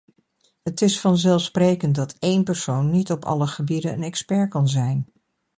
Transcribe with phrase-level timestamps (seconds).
[0.63, 5.07] Het is vanzelfsprekend dat één persoon niet op alle gebieden een expert kan zijn.